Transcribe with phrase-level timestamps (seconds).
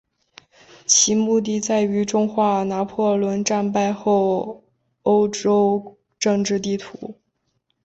[0.87, 4.71] 其目的在于重画拿破仑战败后的
[5.03, 7.19] 欧洲政治地图。